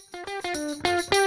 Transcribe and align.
Thank 0.00 1.12
you. 1.12 1.17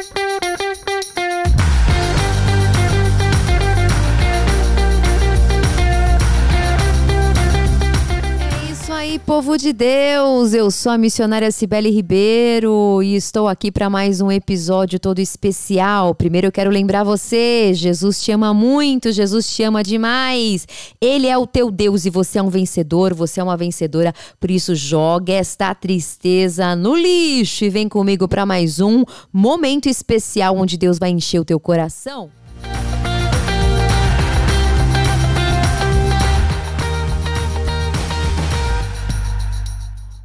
Povo 9.25 9.57
de 9.57 9.71
Deus! 9.71 10.54
Eu 10.54 10.70
sou 10.71 10.91
a 10.91 10.97
missionária 10.97 11.52
Cibele 11.52 11.89
Ribeiro 11.89 13.01
e 13.04 13.15
estou 13.15 13.47
aqui 13.47 13.71
para 13.71 13.89
mais 13.89 14.19
um 14.19 14.31
episódio 14.31 14.99
todo 14.99 15.19
especial. 15.19 16.13
Primeiro 16.15 16.47
eu 16.47 16.51
quero 16.51 16.69
lembrar 16.69 17.04
você: 17.04 17.71
Jesus 17.73 18.21
te 18.21 18.31
ama 18.31 18.54
muito, 18.54 19.11
Jesus 19.11 19.54
te 19.54 19.63
ama 19.63 19.83
demais. 19.83 20.68
Ele 20.99 21.27
é 21.27 21.37
o 21.37 21.47
teu 21.47 21.69
Deus 21.71 22.05
e 22.05 22.09
você 22.09 22.39
é 22.39 22.43
um 22.43 22.49
vencedor, 22.49 23.13
você 23.13 23.39
é 23.39 23.43
uma 23.43 23.57
vencedora. 23.57 24.13
Por 24.39 24.49
isso, 24.49 24.75
joga 24.75 25.33
esta 25.33 25.73
tristeza 25.73 26.75
no 26.75 26.95
lixo 26.95 27.63
e 27.65 27.69
vem 27.69 27.88
comigo 27.88 28.27
para 28.27 28.45
mais 28.45 28.79
um 28.79 29.04
momento 29.32 29.88
especial 29.88 30.57
onde 30.57 30.77
Deus 30.77 30.97
vai 30.97 31.10
encher 31.10 31.39
o 31.39 31.46
teu 31.46 31.60
coração. 31.60 32.30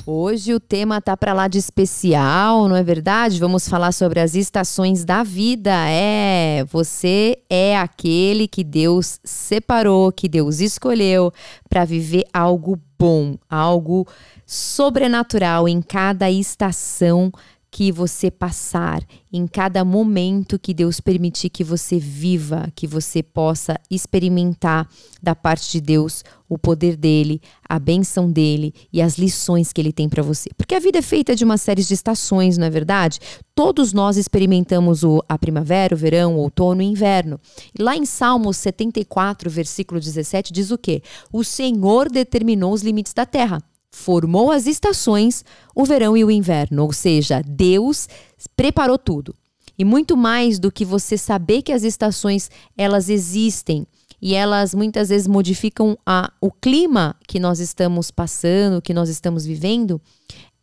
Hoje 0.09 0.55
o 0.55 0.61
tema 0.61 1.01
tá 1.01 1.17
para 1.17 1.33
lá 1.33 1.49
de 1.49 1.59
especial, 1.59 2.69
não 2.69 2.77
é 2.77 2.83
verdade? 2.85 3.41
Vamos 3.41 3.69
falar 3.69 3.91
sobre 3.91 4.21
as 4.21 4.37
estações 4.37 5.05
da 5.05 5.25
vida. 5.25 5.73
É, 5.89 6.65
você 6.71 7.37
é 7.51 7.77
aquele 7.77 8.47
que 8.47 8.63
Deus 8.63 9.19
separou, 9.25 10.13
que 10.13 10.29
Deus 10.29 10.61
escolheu 10.61 11.33
para 11.69 11.85
viver 11.85 12.23
algo 12.33 12.81
bom, 12.97 13.37
algo 13.51 14.07
sobrenatural 14.47 15.69
em 15.69 15.83
cada 15.83 16.31
estação 16.31 17.33
que 17.77 17.93
você 17.93 18.31
passar, 18.31 19.03
em 19.31 19.47
cada 19.47 19.85
momento 19.85 20.59
que 20.59 20.73
Deus 20.73 20.99
permitir 20.99 21.51
que 21.51 21.63
você 21.63 21.99
viva, 21.99 22.73
que 22.75 22.87
você 22.87 23.23
possa 23.23 23.79
experimentar 23.91 24.89
da 25.23 25.35
parte 25.35 25.73
de 25.73 25.83
Deus 25.83 26.25
o 26.49 26.57
poder 26.57 26.97
dele, 26.97 27.39
a 27.69 27.79
benção 27.79 28.33
dele 28.33 28.73
e 28.91 29.03
as 29.03 29.19
lições 29.19 29.75
que 29.75 29.81
ele 29.83 29.93
tem 29.93 30.09
para 30.09 30.23
você. 30.23 30.49
Porque 30.57 30.75
a 30.75 30.79
vida 30.79 31.01
é 31.01 31.03
feita 31.03 31.37
de 31.37 31.45
uma 31.45 31.59
série 31.59 31.85
de 31.85 31.93
estações, 31.93 32.57
não 32.57 32.67
é 32.67 32.71
verdade? 32.71 33.19
Todos 33.55 33.93
nós 33.93 34.17
experimentamos 34.17 35.05
o, 35.05 35.23
a 35.29 35.37
primavera, 35.37 35.95
o 35.95 35.99
verão, 35.99 36.37
o 36.37 36.39
outono 36.39 36.81
e 36.81 36.87
o 36.87 36.91
inverno. 36.91 37.39
Lá 37.79 37.95
em 37.95 38.07
Salmos 38.07 38.57
74, 38.57 39.51
versículo 39.51 40.01
17, 40.01 40.51
diz 40.51 40.71
o 40.71 40.79
quê? 40.79 41.03
O 41.31 41.45
Senhor 41.45 42.11
determinou 42.11 42.73
os 42.73 42.81
limites 42.81 43.13
da 43.13 43.27
terra 43.27 43.63
formou 43.97 44.53
as 44.53 44.67
estações, 44.67 45.43
o 45.75 45.83
verão 45.83 46.15
e 46.15 46.23
o 46.23 46.31
inverno, 46.31 46.85
ou 46.85 46.93
seja, 46.93 47.43
Deus 47.43 48.07
preparou 48.55 48.99
tudo. 48.99 49.35
E 49.79 49.87
muito 49.87 50.19
mais 50.19 50.59
do 50.59 50.71
que 50.71 50.85
você 50.85 51.17
saber 51.17 51.63
que 51.63 51.73
as 51.73 51.83
estações 51.83 52.51
elas 52.77 53.09
existem 53.09 53.87
e 54.21 54.35
elas 54.35 54.75
muitas 54.75 55.09
vezes 55.09 55.27
modificam 55.27 55.97
a, 56.05 56.31
o 56.43 56.53
clima 56.53 57.17
que 57.27 57.41
nós 57.41 57.59
estamos 57.59 58.11
passando, 58.11 58.83
que 58.83 58.93
nós 58.93 59.09
estamos 59.09 59.47
vivendo, 59.47 60.01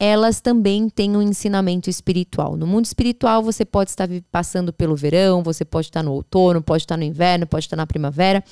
elas 0.04 0.42
também 0.42 0.90
têm 0.90 1.16
um 1.16 1.22
ensinamento 1.22 1.90
espiritual. 1.90 2.58
No 2.58 2.68
mundo 2.68 2.84
espiritual, 2.84 3.42
você 3.42 3.64
pode 3.64 3.90
estar 3.90 4.10
passando 4.30 4.74
pelo 4.74 4.98
verão, 4.98 5.42
você 5.42 5.64
pode 5.64 5.88
estar 5.88 6.04
no 6.04 6.12
outono, 6.12 6.62
pode 6.62 6.84
estar 6.84 6.98
no 6.98 7.06
inverno, 7.06 7.48
pode 7.48 7.68
estar 7.68 7.78
na 7.78 7.88
primavera. 7.88 8.44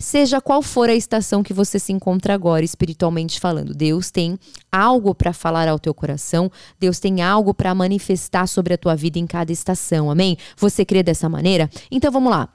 Seja 0.00 0.40
qual 0.40 0.60
for 0.60 0.90
a 0.90 0.94
estação 0.96 1.44
que 1.44 1.52
você 1.52 1.78
se 1.78 1.92
encontra 1.92 2.34
agora, 2.34 2.64
espiritualmente 2.64 3.38
falando, 3.38 3.72
Deus 3.72 4.10
tem 4.10 4.36
algo 4.72 5.14
para 5.14 5.32
falar 5.32 5.68
ao 5.68 5.78
teu 5.78 5.94
coração, 5.94 6.50
Deus 6.76 6.98
tem 6.98 7.22
algo 7.22 7.54
para 7.54 7.72
manifestar 7.72 8.48
sobre 8.48 8.74
a 8.74 8.78
tua 8.78 8.96
vida 8.96 9.16
em 9.16 9.28
cada 9.28 9.52
estação. 9.52 10.10
Amém? 10.10 10.36
Você 10.56 10.84
crê 10.84 11.04
dessa 11.04 11.28
maneira? 11.28 11.70
Então 11.88 12.10
vamos 12.10 12.32
lá. 12.32 12.48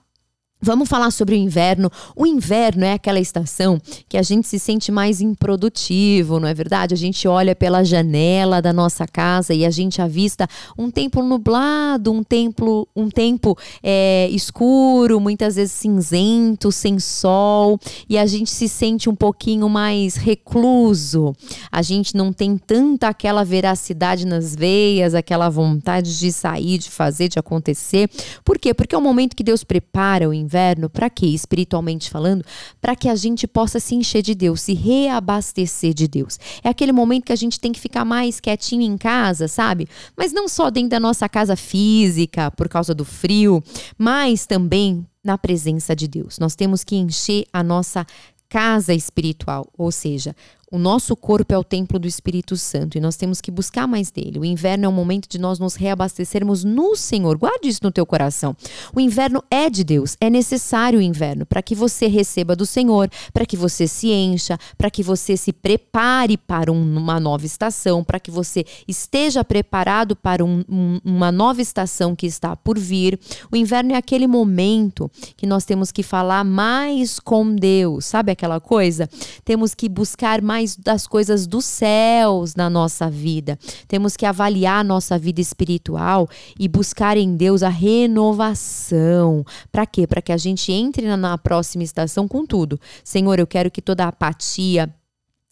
Vamos 0.64 0.88
falar 0.88 1.10
sobre 1.10 1.34
o 1.34 1.38
inverno. 1.38 1.90
O 2.16 2.24
inverno 2.24 2.86
é 2.86 2.94
aquela 2.94 3.20
estação 3.20 3.82
que 4.08 4.16
a 4.16 4.22
gente 4.22 4.48
se 4.48 4.60
sente 4.60 4.92
mais 4.92 5.20
improdutivo, 5.20 6.40
não 6.40 6.48
é 6.48 6.54
verdade? 6.54 6.94
A 6.94 6.98
gente 6.98 7.28
olha 7.28 7.56
pela 7.56 7.84
janela 7.84 8.62
da 8.62 8.72
nossa 8.72 9.08
casa 9.08 9.56
e 9.56 9.66
a 9.66 9.72
gente 9.72 10.04
avista 10.04 10.48
um 10.78 10.92
tempo 10.92 11.24
nublado, 11.24 12.12
um 12.12 12.22
tempo, 12.22 12.88
um 12.96 13.10
tempo 13.10 13.58
é, 13.82 14.30
escuro, 14.30 15.20
muitas 15.20 15.56
vezes 15.56 15.72
cinzento, 15.72 16.72
sem 16.72 17.00
sol, 17.00 17.80
e 18.08 18.16
a 18.16 18.28
gente 18.28 18.52
se 18.52 18.70
sente 18.70 19.10
um 19.10 19.16
pouquinho 19.16 19.68
mais 19.68 20.16
recluso. 20.16 21.34
A 21.72 21.82
gente 21.82 22.16
não 22.16 22.32
tem 22.32 22.56
tanta 22.56 23.08
aquela 23.08 23.44
veracidade 23.44 24.28
nas 24.28 24.56
veias, 24.56 25.16
aquela 25.16 25.50
vontade 25.50 26.20
de 26.20 26.32
sair, 26.32 26.78
de 26.78 26.92
fazer, 26.92 27.30
de 27.30 27.40
acontecer. 27.40 28.08
Por 28.46 28.60
quê? 28.60 28.76
Porque 28.76 28.94
é 28.94 28.98
o 28.98 29.02
momento 29.02 29.36
que 29.36 29.44
Deus 29.44 29.64
prepara 29.64 30.30
o 30.30 30.34
inverno 30.34 30.51
inverno, 30.52 30.90
para 30.90 31.10
quê? 31.10 31.28
Espiritualmente 31.28 32.10
falando, 32.10 32.44
para 32.82 32.96
que 32.96 33.08
a 33.08 33.16
gente 33.16 33.48
possa 33.48 33.80
se 33.80 33.96
encher 33.96 34.22
de 34.22 34.36
Deus, 34.36 34.62
se 34.62 34.74
reabastecer 34.74 35.94
de 35.94 36.08
Deus. 36.08 36.38
É 36.62 36.70
aquele 36.70 36.92
momento 36.92 37.26
que 37.26 37.32
a 37.32 37.38
gente 37.38 37.60
tem 37.60 37.72
que 37.72 37.80
ficar 37.80 38.04
mais 38.04 38.40
quietinho 38.40 38.82
em 38.82 38.98
casa, 38.98 39.48
sabe? 39.48 39.88
Mas 40.16 40.34
não 40.34 40.50
só 40.50 40.70
dentro 40.70 40.90
da 40.90 41.00
nossa 41.00 41.30
casa 41.30 41.56
física, 41.56 42.52
por 42.52 42.68
causa 42.68 42.94
do 42.94 43.06
frio, 43.06 43.64
mas 43.98 44.46
também 44.46 45.06
na 45.24 45.38
presença 45.38 45.96
de 45.96 46.08
Deus. 46.08 46.38
Nós 46.38 46.56
temos 46.56 46.84
que 46.84 46.96
encher 46.96 47.46
a 47.54 47.64
nossa 47.64 48.06
casa 48.50 48.94
espiritual, 48.94 49.66
ou 49.78 49.92
seja, 49.94 50.36
o 50.72 50.80
nosso 50.80 51.18
corpo 51.18 51.54
é 51.54 51.58
o 51.58 51.66
templo 51.66 52.00
do 52.00 52.08
Espírito 52.08 52.56
Santo 52.56 52.98
e 52.98 53.02
nós 53.02 53.18
temos 53.18 53.42
que 53.42 53.52
buscar 53.52 53.86
mais 53.86 54.10
dele. 54.10 54.40
O 54.40 54.46
inverno 54.46 54.86
é 54.86 54.88
o 54.88 54.92
momento 54.92 55.28
de 55.28 55.38
nós 55.38 55.60
nos 55.60 55.76
reabastecermos 55.76 56.64
no 56.64 56.96
Senhor. 56.96 57.38
Guarde 57.38 57.68
isso 57.68 57.82
no 57.84 57.92
teu 57.92 58.06
coração. 58.06 58.56
O 58.96 59.00
inverno 59.02 59.44
é 59.52 59.70
de 59.70 59.84
Deus, 59.84 60.16
é 60.22 60.30
necessário 60.30 61.00
o 61.00 61.02
inverno 61.02 61.46
para 61.46 61.62
que 61.62 61.76
você 61.76 62.08
receba 62.08 62.56
do 62.56 62.66
Senhor, 62.66 63.10
para 63.34 63.46
que 63.46 63.58
você 63.58 63.86
se 63.86 64.12
encha, 64.12 64.58
para 64.78 64.90
que 64.90 65.04
você 65.04 65.36
se 65.36 65.52
prepare 65.52 66.38
para 66.38 66.72
um, 66.72 66.98
uma 66.98 67.20
nova 67.20 67.46
estação, 67.46 68.02
para 68.02 68.20
que 68.20 68.32
você 68.32 68.66
esteja 68.88 69.44
preparado 69.44 70.16
para 70.16 70.44
um, 70.46 70.64
um, 70.70 71.00
uma 71.04 71.34
nova 71.34 71.62
estação 71.62 72.16
que 72.16 72.26
está 72.26 72.56
por 72.56 72.80
vir. 72.80 73.20
O 73.52 73.58
inverno 73.58 73.92
é 73.92 73.98
aquele 73.98 74.26
momento 74.26 75.12
que 75.36 75.46
nós 75.46 75.66
temos 75.66 75.92
que 75.92 76.02
falar 76.02 76.46
mais 76.46 77.20
com 77.20 77.54
Deus, 77.54 78.06
sabe 78.06 78.32
aquela 78.32 78.62
coisa? 78.62 79.10
Temos 79.44 79.76
que 79.76 79.90
buscar 79.90 80.42
mais 80.42 80.61
das 80.78 81.08
coisas 81.08 81.48
dos 81.48 81.66
céus 81.66 82.56
na 82.56 82.70
nossa 82.70 83.10
vida. 83.10 83.58
Temos 83.88 84.16
que 84.16 84.26
avaliar 84.26 84.80
a 84.80 84.84
nossa 84.84 85.18
vida 85.18 85.42
espiritual 85.42 86.30
e 86.60 86.68
buscar 86.68 87.18
em 87.18 87.36
Deus 87.36 87.64
a 87.64 87.70
renovação. 87.70 89.46
Para 89.72 89.86
quê? 89.86 90.08
Para 90.08 90.22
que 90.22 90.32
a 90.32 90.38
gente 90.38 90.72
entre 90.72 91.08
na, 91.08 91.18
na 91.18 91.38
próxima 91.38 91.84
estação 91.84 92.28
com 92.28 92.46
tudo. 92.46 92.80
Senhor, 93.04 93.40
eu 93.40 93.48
quero 93.48 93.72
que 93.72 93.82
toda 93.82 94.08
apatia, 94.08 94.94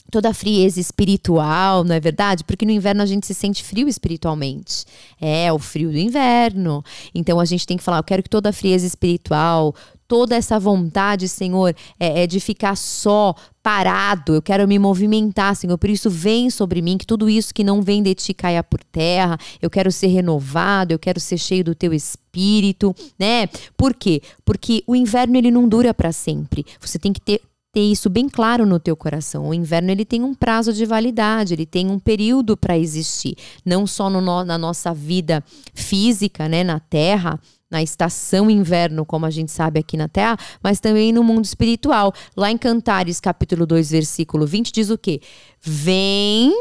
toda 0.10 0.30
a 0.30 0.34
frieza 0.34 0.80
espiritual, 0.80 1.84
não 1.84 1.96
é 1.96 2.00
verdade? 2.00 2.44
Porque 2.44 2.66
no 2.66 2.72
inverno 2.72 3.02
a 3.02 3.06
gente 3.06 3.26
se 3.26 3.34
sente 3.34 3.64
frio 3.64 3.88
espiritualmente. 3.88 4.86
É, 5.20 5.52
o 5.54 5.60
frio 5.60 5.92
do 5.92 5.98
inverno. 5.98 6.84
Então 7.14 7.40
a 7.40 7.46
gente 7.46 7.66
tem 7.66 7.78
que 7.78 7.84
falar, 7.84 8.00
eu 8.00 8.04
quero 8.04 8.24
que 8.24 8.30
toda 8.30 8.50
a 8.50 8.54
frieza 8.54 8.86
espiritual, 8.86 9.74
toda 10.10 10.36
essa 10.36 10.60
vontade, 10.60 11.30
Senhor, 11.30 11.74
é, 12.00 12.24
é, 12.24 12.28
de 12.28 12.40
ficar 12.40 12.76
só, 12.76 13.36
parado. 13.62 14.34
Eu 14.34 14.42
quero 14.42 14.68
me 14.68 14.80
movimentar, 14.80 15.56
Senhor. 15.56 15.78
Por 15.78 15.90
isso, 15.90 16.10
vem 16.10 16.50
sobre 16.50 16.82
mim, 16.82 16.98
que 16.98 17.06
tudo 17.06 17.30
isso 17.30 17.54
que 17.54 17.64
não 17.64 17.84
vem 17.84 18.02
de 18.02 18.16
ti 18.16 18.34
caia 18.34 18.64
por 18.64 18.84
terra. 18.84 19.38
Eu 19.62 19.70
quero 19.70 19.92
ser 19.92 20.08
renovado, 20.08 20.92
eu 20.92 21.00
quero 21.00 21.20
ser 21.20 21.38
cheio 21.38 21.64
do 21.64 21.76
teu 21.76 21.94
espírito, 21.94 22.94
né? 23.20 23.48
Por 23.78 23.94
quê? 23.94 24.22
Porque 24.44 24.84
o 24.88 24.96
inverno 24.96 25.38
ele 25.38 25.52
não 25.52 25.70
dura 25.70 25.94
para 25.94 26.12
sempre. 26.12 26.66
Você 26.82 26.98
tem 26.98 27.14
que 27.14 27.22
ter 27.22 27.42
ter 27.72 27.82
isso 27.82 28.10
bem 28.10 28.28
claro 28.28 28.66
no 28.66 28.80
teu 28.80 28.96
coração. 28.96 29.48
O 29.48 29.54
inverno 29.54 29.92
ele 29.92 30.04
tem 30.04 30.24
um 30.24 30.34
prazo 30.34 30.74
de 30.74 30.88
validade, 30.88 31.54
ele 31.54 31.68
tem 31.68 31.88
um 31.88 32.00
período 32.00 32.58
para 32.58 32.76
existir, 32.76 33.36
não 33.64 33.86
só 33.86 34.10
no, 34.10 34.44
na 34.44 34.58
nossa 34.58 34.92
vida 34.92 35.44
física, 35.76 36.50
né, 36.50 36.64
na 36.64 36.80
Terra, 36.80 37.40
na 37.70 37.84
estação 37.84 38.50
inverno, 38.50 39.06
como 39.06 39.26
a 39.26 39.30
gente 39.30 39.52
sabe 39.52 39.80
aqui 39.80 39.96
na 39.96 40.08
Terra, 40.08 40.38
mas 40.62 40.80
também 40.80 41.12
no 41.12 41.24
mundo 41.24 41.46
espiritual. 41.46 42.14
Lá 42.36 42.50
em 42.50 42.58
Cantares, 42.58 43.20
capítulo 43.20 43.66
2, 43.66 43.92
versículo 43.92 44.46
20, 44.46 44.72
diz 44.72 44.90
o 44.90 44.98
quê? 44.98 45.22
Vem 45.62 46.54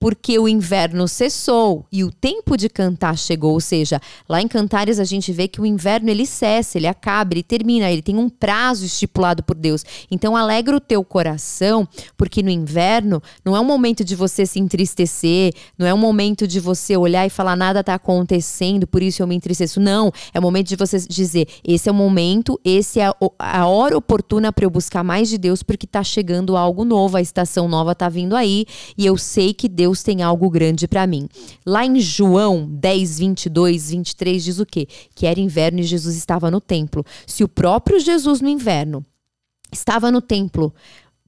porque 0.00 0.38
o 0.38 0.48
inverno 0.48 1.08
cessou 1.08 1.84
e 1.90 2.04
o 2.04 2.12
tempo 2.12 2.56
de 2.56 2.68
cantar 2.68 3.18
chegou, 3.18 3.52
ou 3.52 3.60
seja, 3.60 4.00
lá 4.28 4.40
em 4.40 4.46
Cantares 4.46 5.00
a 5.00 5.04
gente 5.04 5.32
vê 5.32 5.48
que 5.48 5.60
o 5.60 5.66
inverno 5.66 6.08
ele 6.08 6.24
cessa, 6.24 6.78
ele 6.78 6.86
acaba, 6.86 7.34
ele 7.34 7.42
termina, 7.42 7.90
ele 7.90 8.02
tem 8.02 8.16
um 8.16 8.28
prazo 8.28 8.84
estipulado 8.84 9.42
por 9.42 9.56
Deus. 9.56 9.84
Então 10.10 10.36
alegra 10.36 10.76
o 10.76 10.80
teu 10.80 11.02
coração, 11.02 11.86
porque 12.16 12.42
no 12.42 12.50
inverno 12.50 13.20
não 13.44 13.56
é 13.56 13.60
um 13.60 13.64
momento 13.64 14.04
de 14.04 14.14
você 14.14 14.46
se 14.46 14.60
entristecer, 14.60 15.52
não 15.76 15.86
é 15.86 15.92
um 15.92 15.98
momento 15.98 16.46
de 16.46 16.60
você 16.60 16.96
olhar 16.96 17.26
e 17.26 17.30
falar 17.30 17.56
nada 17.56 17.80
está 17.80 17.94
acontecendo, 17.94 18.86
por 18.86 19.02
isso 19.02 19.20
eu 19.20 19.26
me 19.26 19.34
entristeço. 19.34 19.80
Não, 19.80 20.12
é 20.32 20.38
o 20.38 20.42
momento 20.42 20.68
de 20.68 20.76
você 20.76 20.98
dizer, 20.98 21.48
esse 21.64 21.88
é 21.88 21.92
o 21.92 21.94
momento, 21.94 22.60
esse 22.64 23.00
é 23.00 23.10
a 23.38 23.66
hora 23.66 23.96
oportuna 23.96 24.52
para 24.52 24.64
eu 24.64 24.70
buscar 24.70 25.02
mais 25.02 25.28
de 25.28 25.38
Deus, 25.38 25.62
porque 25.62 25.86
está 25.86 26.04
chegando 26.04 26.56
algo 26.56 26.84
novo, 26.84 27.16
a 27.16 27.20
estação 27.20 27.66
nova 27.68 27.92
está 27.92 28.08
vindo 28.08 28.36
aí, 28.36 28.64
e 28.96 29.04
eu 29.04 29.16
sei 29.16 29.52
que 29.52 29.68
Deus 29.68 29.87
Deus 29.88 30.02
tem 30.02 30.22
algo 30.22 30.50
grande 30.50 30.86
para 30.86 31.06
mim. 31.06 31.26
Lá 31.64 31.84
em 31.84 31.98
João 31.98 32.68
10, 32.70 33.18
22, 33.20 33.90
23 33.90 34.44
diz 34.44 34.58
o 34.58 34.66
quê? 34.66 34.86
Que 35.14 35.26
era 35.26 35.40
inverno 35.40 35.80
e 35.80 35.82
Jesus 35.82 36.14
estava 36.14 36.50
no 36.50 36.60
templo. 36.60 37.02
Se 37.26 37.42
o 37.42 37.48
próprio 37.48 37.98
Jesus 37.98 38.42
no 38.42 38.50
inverno 38.50 39.02
estava 39.72 40.10
no 40.10 40.20
templo, 40.20 40.74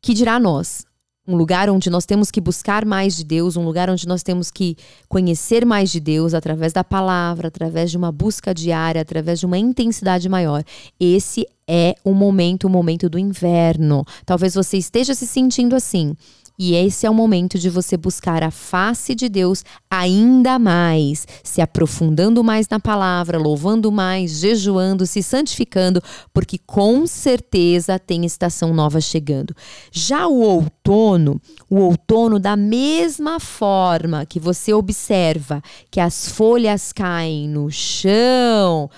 que 0.03 0.13
dirá 0.13 0.39
nós? 0.39 0.85
um 1.29 1.37
lugar 1.37 1.71
onde 1.71 1.89
nós 1.89 2.05
temos 2.05 2.29
que 2.29 2.41
buscar 2.41 2.85
mais 2.85 3.17
de 3.17 3.25
Deus, 3.25 3.57
um 3.57 3.65
lugar 3.65 3.89
onde 3.89 4.09
nós 4.09 4.21
temos 4.21 4.51
que 4.51 4.77
conhecer 5.09 5.65
mais 5.65 5.89
de 5.91 6.01
Deus 6.01 6.35
através 6.35 6.73
da 6.73 6.83
palavra, 6.83 7.47
através 7.47 7.91
de 7.91 7.97
uma 7.97 8.11
busca 8.11 8.53
diária, 8.53 9.01
através 9.01 9.39
de 9.39 9.47
uma 9.47 9.57
intensidade 9.57 10.29
maior. 10.29 10.65
Esse 10.99 11.47
é 11.69 11.95
o 12.03 12.15
momento, 12.15 12.65
o 12.65 12.71
momento 12.71 13.09
do 13.09 13.17
inverno. 13.17 14.05
Talvez 14.27 14.55
você 14.55 14.77
esteja 14.77 15.15
se 15.15 15.25
sentindo 15.25 15.77
assim. 15.77 16.17
E 16.63 16.75
esse 16.75 17.07
é 17.07 17.11
o 17.11 17.15
momento 17.15 17.59
de 17.59 17.71
você 17.71 17.97
buscar 17.97 18.43
a 18.43 18.51
face 18.51 19.15
de 19.15 19.31
Deus 19.31 19.65
ainda 19.89 20.59
mais, 20.59 21.27
se 21.43 21.63
aprofundando 21.63 22.45
mais 22.45 22.69
na 22.69 22.79
palavra, 22.79 23.39
louvando 23.39 23.91
mais, 23.91 24.41
jejuando, 24.41 25.07
se 25.07 25.23
santificando, 25.23 26.03
porque 26.35 26.59
com 26.59 27.07
certeza 27.07 27.99
tem 27.99 28.27
estação 28.27 28.75
nova 28.75 29.01
chegando. 29.01 29.57
Já 29.91 30.27
o 30.27 30.43
outono, 30.43 31.41
o 31.71 31.79
outono, 31.79 32.39
da 32.39 32.59
mesma 32.59 33.41
forma 33.41 34.27
que 34.27 34.39
você 34.39 34.75
observa 34.75 35.63
que 35.91 35.99
as 35.99 36.29
folhas 36.29 36.93
caem 36.93 37.49
no 37.49 37.71
chão 37.71 38.91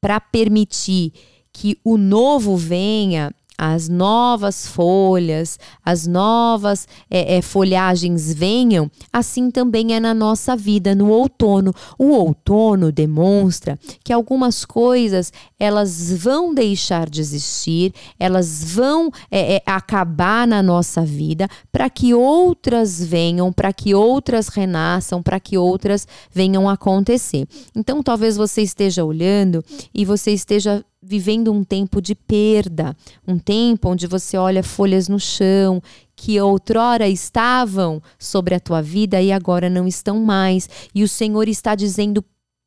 para 0.00 0.18
permitir 0.18 1.12
que 1.52 1.78
o 1.84 1.96
novo 1.96 2.56
venha, 2.56 3.32
as 3.62 3.90
novas 3.90 4.66
folhas, 4.66 5.58
as 5.84 6.06
novas 6.06 6.88
é, 7.10 7.36
é, 7.36 7.42
folhagens 7.42 8.32
venham, 8.32 8.90
assim 9.12 9.50
também 9.50 9.94
é 9.94 10.00
na 10.00 10.14
nossa 10.14 10.56
vida 10.56 10.94
no 10.94 11.10
outono. 11.10 11.74
O 11.98 12.06
outono 12.12 12.90
demonstra 12.90 13.78
que 14.02 14.14
algumas 14.14 14.64
coisas 14.64 15.30
elas 15.58 16.10
vão 16.10 16.54
deixar 16.54 17.10
de 17.10 17.20
existir, 17.20 17.92
elas 18.18 18.64
vão 18.64 19.10
é, 19.30 19.56
é 19.56 19.62
acabar 19.66 20.46
na 20.46 20.62
nossa 20.62 21.04
vida 21.04 21.46
para 21.70 21.90
que 21.90 22.14
outras 22.14 23.04
venham, 23.04 23.52
para 23.52 23.74
que 23.74 23.94
outras 23.94 24.48
renasçam, 24.48 25.22
para 25.22 25.38
que 25.38 25.58
outras 25.58 26.08
venham 26.32 26.66
acontecer. 26.66 27.46
Então, 27.76 28.02
talvez 28.02 28.38
você 28.38 28.62
esteja 28.62 29.04
olhando 29.04 29.62
e 29.92 30.06
você 30.06 30.30
esteja 30.30 30.82
vivendo 31.02 31.52
um 31.52 31.64
tempo 31.64 32.00
de 32.00 32.14
perda, 32.14 32.94
um 33.26 33.38
tempo 33.38 33.88
onde 33.88 34.06
você 34.06 34.36
olha 34.36 34.62
folhas 34.62 35.08
no 35.08 35.18
chão 35.18 35.82
que 36.14 36.38
outrora 36.38 37.08
estavam 37.08 38.02
sobre 38.18 38.54
a 38.54 38.60
tua 38.60 38.82
vida 38.82 39.20
e 39.22 39.32
agora 39.32 39.70
não 39.70 39.86
estão 39.86 40.20
mais, 40.20 40.68
e 40.94 41.02
o 41.02 41.08
Senhor 41.08 41.48
está 41.48 41.74
dizendo 41.74 42.22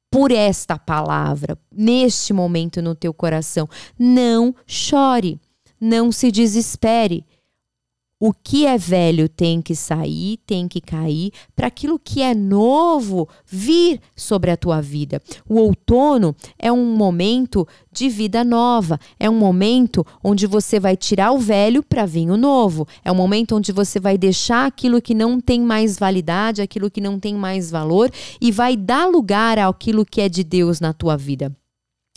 por 0.10 0.32
esta 0.32 0.78
palavra, 0.78 1.58
neste 1.72 2.34
momento 2.34 2.82
no 2.82 2.94
teu 2.94 3.14
coração, 3.14 3.68
não 3.98 4.54
chore, 4.66 5.40
não 5.80 6.12
se 6.12 6.32
desespere. 6.32 7.26
O 8.20 8.32
que 8.32 8.66
é 8.66 8.78
velho 8.78 9.28
tem 9.28 9.62
que 9.62 9.76
sair, 9.76 10.38
tem 10.46 10.66
que 10.68 10.80
cair, 10.80 11.32
para 11.54 11.68
aquilo 11.68 12.00
que 12.00 12.22
é 12.22 12.34
novo 12.34 13.28
vir 13.46 14.00
sobre 14.16 14.50
a 14.50 14.56
tua 14.56 14.80
vida. 14.82 15.22
O 15.48 15.60
outono 15.60 16.34
é 16.58 16.72
um 16.72 16.96
momento 16.96 17.68
de 17.92 18.08
vida 18.08 18.44
nova, 18.44 18.98
é 19.20 19.30
um 19.30 19.38
momento 19.38 20.06
onde 20.24 20.48
você 20.48 20.80
vai 20.80 20.96
tirar 20.96 21.34
o 21.34 21.38
velho 21.38 21.84
para 21.84 22.06
vir 22.06 22.30
o 22.30 22.38
novo, 22.38 22.88
é 23.04 23.12
um 23.12 23.16
momento 23.16 23.58
onde 23.58 23.74
você 23.74 24.00
vai 24.00 24.18
deixar 24.18 24.68
aquilo 24.68 25.02
que 25.02 25.14
não 25.14 25.42
tem 25.42 25.60
mais 25.60 26.00
validade, 26.00 26.62
aquilo 26.62 26.90
que 26.90 27.02
não 27.02 27.20
tem 27.20 27.36
mais 27.36 27.70
valor 27.70 28.10
e 28.40 28.52
vai 28.52 28.78
dar 28.78 29.06
lugar 29.06 29.60
àquilo 29.60 30.06
que 30.06 30.22
é 30.22 30.30
de 30.30 30.46
Deus 30.46 30.80
na 30.80 30.94
tua 30.94 31.18
vida 31.18 31.54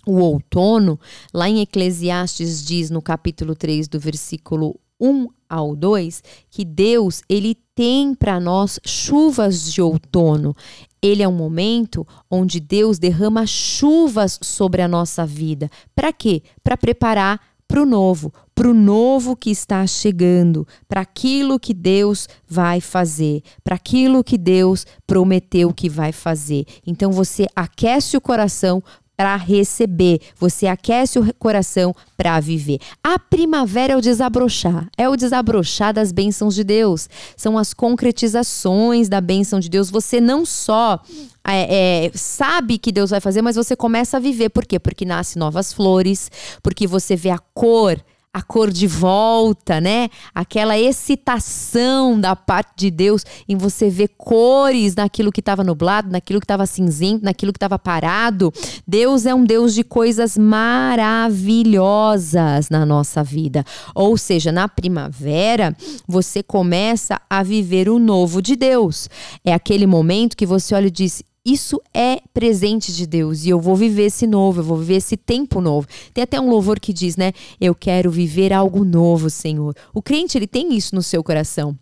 o 0.06 0.20
outono, 0.20 1.00
lá 1.34 1.48
em 1.48 1.60
Eclesiastes 1.60 2.64
diz 2.64 2.90
no 2.90 3.02
capítulo 3.02 3.56
3 3.56 3.88
do 3.88 3.98
versículo 3.98 4.78
1 5.00 5.28
ao 5.48 5.76
2 5.76 6.22
que 6.50 6.64
Deus 6.64 7.22
ele 7.28 7.56
tem 7.74 8.14
para 8.14 8.40
nós 8.40 8.80
chuvas 8.84 9.72
de 9.72 9.80
outono. 9.82 10.54
Ele 11.00 11.22
é 11.22 11.28
um 11.28 11.32
momento 11.32 12.06
onde 12.30 12.58
Deus 12.58 12.98
derrama 12.98 13.46
chuvas 13.46 14.38
sobre 14.42 14.82
a 14.82 14.88
nossa 14.88 15.26
vida. 15.26 15.70
Para 15.94 16.12
quê? 16.12 16.42
Para 16.64 16.76
preparar 16.76 17.40
para 17.68 17.82
o 17.82 17.86
novo, 17.86 18.32
para 18.54 18.68
o 18.68 18.74
novo 18.74 19.36
que 19.36 19.50
está 19.50 19.86
chegando, 19.86 20.66
para 20.88 21.00
aquilo 21.00 21.58
que 21.58 21.74
Deus 21.74 22.28
vai 22.46 22.80
fazer, 22.80 23.42
para 23.62 23.74
aquilo 23.74 24.22
que 24.22 24.38
Deus 24.38 24.86
prometeu 25.06 25.72
que 25.74 25.88
vai 25.88 26.12
fazer. 26.12 26.64
Então 26.86 27.10
você 27.10 27.46
aquece 27.54 28.16
o 28.16 28.20
coração 28.20 28.82
para 29.16 29.34
receber, 29.36 30.20
você 30.38 30.66
aquece 30.66 31.18
o 31.18 31.34
coração 31.34 31.94
para 32.16 32.38
viver. 32.38 32.78
A 33.02 33.18
primavera 33.18 33.94
é 33.94 33.96
o 33.96 34.00
desabrochar, 34.00 34.88
é 34.96 35.08
o 35.08 35.16
desabrochar 35.16 35.94
das 35.94 36.12
bênçãos 36.12 36.54
de 36.54 36.62
Deus, 36.62 37.08
são 37.36 37.56
as 37.56 37.72
concretizações 37.72 39.08
da 39.08 39.20
bênção 39.20 39.58
de 39.58 39.68
Deus. 39.70 39.90
Você 39.90 40.20
não 40.20 40.44
só 40.44 41.00
é, 41.46 42.06
é, 42.06 42.10
sabe 42.14 42.76
que 42.76 42.92
Deus 42.92 43.10
vai 43.10 43.20
fazer, 43.20 43.40
mas 43.40 43.56
você 43.56 43.74
começa 43.74 44.16
a 44.16 44.20
viver. 44.20 44.50
Por 44.50 44.66
quê? 44.66 44.78
Porque 44.78 45.04
nascem 45.04 45.40
novas 45.40 45.72
flores, 45.72 46.30
porque 46.62 46.86
você 46.86 47.16
vê 47.16 47.30
a 47.30 47.38
cor 47.54 47.98
a 48.36 48.42
cor 48.42 48.70
de 48.70 48.86
volta, 48.86 49.80
né? 49.80 50.10
Aquela 50.34 50.78
excitação 50.78 52.20
da 52.20 52.36
parte 52.36 52.72
de 52.76 52.90
Deus 52.90 53.24
em 53.48 53.56
você 53.56 53.88
ver 53.88 54.08
cores 54.08 54.94
naquilo 54.94 55.32
que 55.32 55.40
estava 55.40 55.64
nublado, 55.64 56.12
naquilo 56.12 56.38
que 56.38 56.44
estava 56.44 56.66
cinzento, 56.66 57.24
naquilo 57.24 57.50
que 57.50 57.56
estava 57.56 57.78
parado. 57.78 58.52
Deus 58.86 59.24
é 59.24 59.34
um 59.34 59.42
Deus 59.42 59.72
de 59.72 59.82
coisas 59.82 60.36
maravilhosas 60.36 62.68
na 62.68 62.84
nossa 62.84 63.24
vida. 63.24 63.64
Ou 63.94 64.18
seja, 64.18 64.52
na 64.52 64.68
primavera, 64.68 65.74
você 66.06 66.42
começa 66.42 67.18
a 67.30 67.42
viver 67.42 67.88
o 67.88 67.98
novo 67.98 68.42
de 68.42 68.54
Deus. 68.54 69.08
É 69.42 69.54
aquele 69.54 69.86
momento 69.86 70.36
que 70.36 70.44
você 70.44 70.74
olha 70.74 70.88
e 70.88 70.90
diz: 70.90 71.22
isso 71.46 71.80
é 71.94 72.20
presente 72.34 72.92
de 72.92 73.06
Deus 73.06 73.44
e 73.44 73.50
eu 73.50 73.60
vou 73.60 73.76
viver 73.76 74.06
esse 74.06 74.26
novo, 74.26 74.60
eu 74.60 74.64
vou 74.64 74.76
viver 74.76 74.96
esse 74.96 75.16
tempo 75.16 75.60
novo. 75.60 75.86
Tem 76.12 76.24
até 76.24 76.40
um 76.40 76.50
louvor 76.50 76.80
que 76.80 76.92
diz, 76.92 77.16
né? 77.16 77.32
Eu 77.60 77.72
quero 77.72 78.10
viver 78.10 78.52
algo 78.52 78.84
novo, 78.84 79.30
Senhor. 79.30 79.72
O 79.94 80.02
crente, 80.02 80.36
ele 80.36 80.48
tem 80.48 80.74
isso 80.74 80.92
no 80.92 81.02
seu 81.02 81.22
coração. 81.22 81.78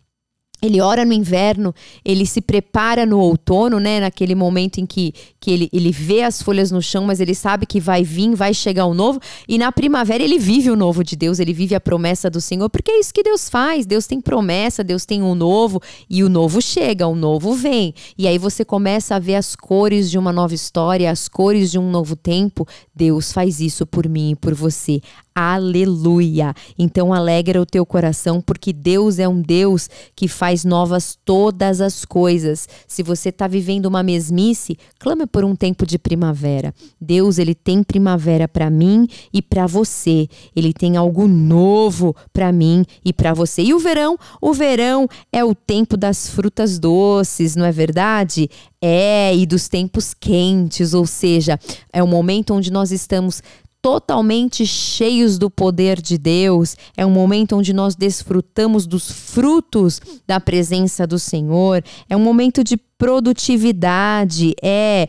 Ele 0.62 0.80
ora 0.80 1.04
no 1.04 1.12
inverno, 1.12 1.74
ele 2.02 2.24
se 2.24 2.40
prepara 2.40 3.04
no 3.04 3.18
outono, 3.18 3.78
né? 3.78 4.00
Naquele 4.00 4.34
momento 4.34 4.78
em 4.78 4.86
que, 4.86 5.12
que 5.38 5.50
ele, 5.50 5.68
ele 5.70 5.92
vê 5.92 6.22
as 6.22 6.40
folhas 6.40 6.70
no 6.70 6.80
chão, 6.80 7.04
mas 7.04 7.20
ele 7.20 7.34
sabe 7.34 7.66
que 7.66 7.78
vai 7.78 8.02
vir, 8.02 8.34
vai 8.34 8.54
chegar 8.54 8.86
o 8.86 8.94
novo. 8.94 9.20
E 9.46 9.58
na 9.58 9.70
primavera 9.70 10.22
ele 10.24 10.38
vive 10.38 10.70
o 10.70 10.76
novo 10.76 11.04
de 11.04 11.16
Deus, 11.16 11.38
ele 11.38 11.52
vive 11.52 11.74
a 11.74 11.80
promessa 11.80 12.30
do 12.30 12.40
Senhor, 12.40 12.70
porque 12.70 12.90
é 12.90 12.98
isso 12.98 13.12
que 13.12 13.22
Deus 13.22 13.50
faz. 13.50 13.84
Deus 13.84 14.06
tem 14.06 14.20
promessa, 14.20 14.82
Deus 14.82 15.04
tem 15.04 15.22
um 15.22 15.34
novo, 15.34 15.82
e 16.08 16.24
o 16.24 16.30
novo 16.30 16.62
chega, 16.62 17.06
o 17.06 17.14
novo 17.14 17.52
vem. 17.54 17.94
E 18.16 18.26
aí 18.26 18.38
você 18.38 18.64
começa 18.64 19.16
a 19.16 19.18
ver 19.18 19.34
as 19.34 19.54
cores 19.54 20.10
de 20.10 20.18
uma 20.18 20.32
nova 20.32 20.54
história, 20.54 21.10
as 21.10 21.28
cores 21.28 21.70
de 21.70 21.78
um 21.78 21.90
novo 21.90 22.16
tempo. 22.16 22.66
Deus 22.94 23.32
faz 23.32 23.60
isso 23.60 23.84
por 23.84 24.08
mim 24.08 24.30
e 24.30 24.36
por 24.36 24.54
você. 24.54 25.00
Aleluia! 25.36 26.54
Então 26.78 27.12
alegra 27.12 27.60
o 27.60 27.66
teu 27.66 27.84
coração, 27.84 28.40
porque 28.40 28.72
Deus 28.72 29.18
é 29.18 29.26
um 29.26 29.42
Deus 29.42 29.90
que 30.14 30.28
faz 30.28 30.64
novas 30.64 31.18
todas 31.24 31.80
as 31.80 32.04
coisas. 32.04 32.68
Se 32.86 33.02
você 33.02 33.30
está 33.30 33.48
vivendo 33.48 33.86
uma 33.86 34.00
mesmice, 34.00 34.78
clame 34.96 35.26
por 35.26 35.44
um 35.44 35.56
tempo 35.56 35.84
de 35.84 35.98
primavera. 35.98 36.72
Deus, 37.00 37.38
ele 37.38 37.52
tem 37.52 37.82
primavera 37.82 38.46
para 38.46 38.70
mim 38.70 39.08
e 39.32 39.42
para 39.42 39.66
você. 39.66 40.28
Ele 40.54 40.72
tem 40.72 40.96
algo 40.96 41.26
novo 41.26 42.14
para 42.32 42.52
mim 42.52 42.84
e 43.04 43.12
para 43.12 43.34
você. 43.34 43.60
E 43.62 43.74
o 43.74 43.80
verão? 43.80 44.16
O 44.40 44.54
verão 44.54 45.08
é 45.32 45.44
o 45.44 45.52
tempo 45.52 45.96
das 45.96 46.28
frutas 46.28 46.78
doces, 46.78 47.56
não 47.56 47.64
é 47.64 47.72
verdade? 47.72 48.48
É, 48.80 49.34
e 49.34 49.46
dos 49.46 49.66
tempos 49.66 50.12
quentes, 50.12 50.92
ou 50.92 51.06
seja, 51.06 51.58
é 51.92 52.02
o 52.02 52.06
momento 52.06 52.52
onde 52.52 52.70
nós 52.70 52.92
estamos 52.92 53.42
totalmente 53.84 54.64
cheios 54.64 55.36
do 55.36 55.50
poder 55.50 56.00
de 56.00 56.16
Deus. 56.16 56.74
É 56.96 57.04
um 57.04 57.10
momento 57.10 57.54
onde 57.54 57.74
nós 57.74 57.94
desfrutamos 57.94 58.86
dos 58.86 59.10
frutos 59.10 60.00
da 60.26 60.40
presença 60.40 61.06
do 61.06 61.18
Senhor. 61.18 61.84
É 62.08 62.16
um 62.16 62.20
momento 62.20 62.64
de 62.64 62.78
produtividade. 62.78 64.54
É 64.62 65.06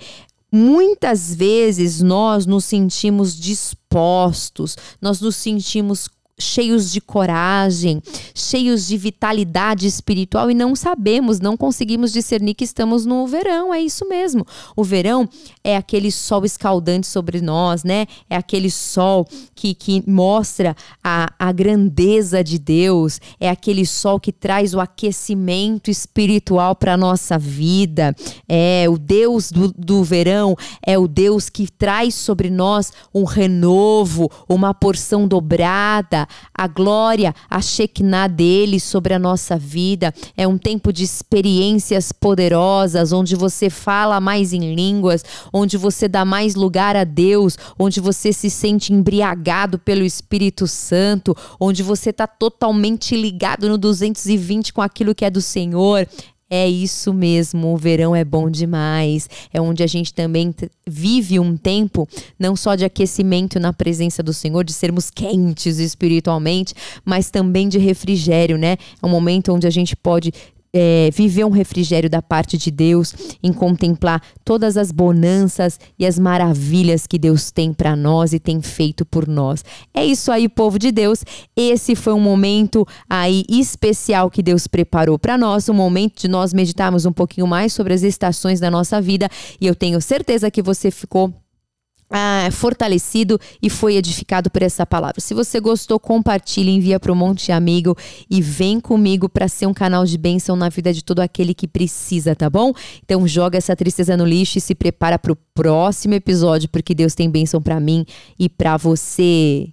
Muitas 0.52 1.36
vezes 1.36 2.02
nós 2.02 2.46
nos 2.46 2.64
sentimos 2.64 3.38
dispostos, 3.38 4.78
nós 5.02 5.20
nos 5.20 5.36
sentimos 5.36 6.08
cheios 6.38 6.92
de 6.92 7.00
coragem, 7.00 8.02
cheios 8.34 8.88
de 8.88 8.98
vitalidade 8.98 9.88
espiritual 9.88 10.52
e 10.52 10.54
não 10.54 10.76
sabemos, 10.76 11.40
não 11.40 11.56
conseguimos 11.56 12.12
discernir 12.12 12.56
que 12.56 12.66
estamos 12.66 13.06
no 13.06 13.26
verão. 13.26 13.74
É 13.74 13.80
isso 13.80 14.08
mesmo. 14.08 14.46
O 14.76 14.84
verão 14.84 15.30
é 15.64 15.78
aquele 15.78 16.12
sol 16.12 16.44
escaldante 16.44 17.08
sobre 17.08 17.40
nós, 17.40 17.84
né? 17.84 18.06
É 18.30 18.36
aquele 18.36 18.70
sol 18.70 19.26
que, 19.54 19.74
que 19.74 20.04
mostra 20.06 20.76
a, 21.02 21.32
a 21.40 21.52
grandeza 21.54 22.44
de 22.44 22.60
Deus, 22.60 23.22
é 23.40 23.50
aquele 23.50 23.86
sol 23.86 24.20
que 24.20 24.34
traz 24.34 24.74
o 24.74 24.80
aquecimento 24.80 25.90
espiritual 25.90 26.76
para 26.76 26.96
a 26.96 26.98
nossa 26.98 27.38
vida. 27.38 28.14
É 28.48 28.86
o 28.90 28.98
Deus 28.98 29.52
do, 29.52 29.72
do 29.72 30.04
verão, 30.04 30.56
é 30.86 30.98
o 30.98 31.08
Deus 31.08 31.50
que 31.50 31.72
traz 31.72 32.14
sobre 32.14 32.50
nós 32.50 32.92
um 33.14 33.24
renovo, 33.24 34.30
uma 34.50 34.74
porção 34.74 35.28
dobrada 35.28 36.25
a 36.54 36.68
glória, 36.68 37.34
a 37.50 37.62
Shekinah 37.62 38.28
dele 38.28 38.80
sobre 38.80 39.14
a 39.14 39.20
nossa 39.20 39.58
vida. 39.58 40.14
É 40.36 40.48
um 40.48 40.58
tempo 40.58 40.92
de 40.92 41.04
experiências 41.04 42.12
poderosas, 42.12 43.12
onde 43.12 43.36
você 43.36 43.70
fala 43.70 44.20
mais 44.20 44.54
em 44.54 44.74
línguas, 44.76 45.24
onde 45.52 45.78
você 45.78 46.08
dá 46.08 46.26
mais 46.26 46.56
lugar 46.56 46.96
a 46.96 47.04
Deus, 47.04 47.58
onde 47.78 48.00
você 48.00 48.32
se 48.32 48.50
sente 48.50 48.94
embriagado 48.94 49.80
pelo 49.80 50.04
Espírito 50.04 50.68
Santo, 50.68 51.36
onde 51.60 51.84
você 51.84 52.10
está 52.10 52.28
totalmente 52.28 53.16
ligado 53.16 53.70
no 53.70 53.78
220 53.78 54.74
com 54.74 54.82
aquilo 54.82 55.16
que 55.16 55.26
é 55.26 55.30
do 55.30 55.42
Senhor. 55.42 56.08
É 56.48 56.70
isso 56.70 57.12
mesmo, 57.12 57.74
o 57.74 57.78
verão 57.78 58.16
é 58.16 58.24
bom 58.24 58.52
demais. 58.52 59.28
É 59.52 59.60
onde 59.60 59.82
a 59.82 59.88
gente 59.88 60.14
também 60.14 60.54
vive 60.86 61.40
um 61.40 61.58
tempo 61.58 62.08
não 62.38 62.56
só 62.56 62.76
de 62.76 62.86
aquecimento 62.86 63.60
na 63.60 63.74
presença 63.74 64.22
do 64.22 64.32
Senhor, 64.32 64.64
de 64.64 64.72
sermos 64.72 65.10
quentes 65.10 65.80
espiritualmente, 65.80 66.76
mas 67.04 67.32
também 67.32 67.68
de 67.68 67.80
refrigério, 67.80 68.60
né? 68.60 68.78
É 69.02 69.06
um 69.06 69.10
momento 69.10 69.52
onde 69.52 69.66
a 69.66 69.72
gente 69.72 69.96
pode 69.96 70.32
é, 70.78 71.10
viver 71.14 71.46
um 71.46 71.52
refrigério 71.52 72.10
da 72.10 72.22
parte 72.22 72.58
de 72.58 72.70
Deus, 72.70 73.14
em 73.42 73.54
contemplar 73.54 74.22
todas 74.44 74.76
as 74.76 74.92
bonanças 74.92 75.80
e 75.98 76.06
as 76.06 76.20
maravilhas 76.20 77.08
que 77.08 77.18
Deus 77.18 77.50
tem 77.50 77.72
para 77.72 77.96
nós 77.96 78.34
e 78.34 78.40
tem 78.40 78.62
feito 78.62 79.06
por 79.06 79.26
nós. 79.26 79.64
É 79.94 80.06
isso 80.06 80.34
aí, 80.34 80.50
povo 80.50 80.78
de 80.78 80.92
Deus. 80.92 81.24
Esse 81.56 81.96
foi 81.96 82.12
um 82.12 82.20
momento 82.20 82.86
aí 83.10 83.46
especial 83.48 84.30
que 84.30 84.44
Deus 84.44 84.68
preparou 84.68 85.18
para 85.18 85.38
nós, 85.38 85.70
um 85.70 85.74
momento 85.74 86.20
de 86.20 86.28
nós 86.28 86.54
meditarmos 86.54 87.06
um 87.06 87.14
pouquinho 87.14 87.48
mais 87.48 87.72
sobre 87.72 87.94
as 87.94 88.04
estações 88.04 88.60
da 88.60 88.70
nossa 88.70 89.00
vida 89.00 89.30
e 89.62 89.68
eu 89.68 89.76
tenho 89.76 90.02
certeza 90.02 90.52
que 90.52 90.62
você 90.62 90.92
ficou 90.92 91.34
ah, 92.10 92.48
fortalecido 92.52 93.40
e 93.62 93.70
foi 93.70 93.96
edificado 93.96 94.50
por 94.50 94.62
essa 94.62 94.86
palavra. 94.86 95.20
Se 95.20 95.34
você 95.34 95.60
gostou, 95.60 96.00
compartilhe, 96.00 96.72
envia 96.72 97.00
para 97.00 97.12
um 97.12 97.16
monte 97.16 97.46
de 97.46 97.52
amigo 97.52 97.96
e 98.30 98.42
vem 98.42 98.80
comigo 98.80 99.28
para 99.28 99.48
ser 99.48 99.66
um 99.66 99.74
canal 99.74 100.06
de 100.06 100.18
bênção 100.18 100.56
na 100.56 100.70
vida 100.70 100.94
de 100.94 101.04
todo 101.04 101.20
aquele 101.20 101.54
que 101.54 101.68
precisa, 101.68 102.36
tá 102.36 102.50
bom? 102.50 102.74
Então 103.04 103.28
joga 103.28 103.58
essa 103.58 103.76
tristeza 103.76 104.16
no 104.16 104.26
lixo 104.26 104.58
e 104.58 104.62
se 104.62 104.76
prepara 104.76 105.18
para 105.18 105.32
o 105.32 105.38
próximo 105.54 106.14
episódio, 106.14 106.70
porque 106.70 106.94
Deus 106.94 107.16
tem 107.16 107.30
bênção 107.30 107.62
para 107.62 107.80
mim 107.80 108.06
e 108.38 108.48
para 108.50 108.78
você. 108.78 109.70